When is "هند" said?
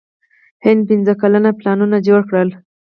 0.65-0.81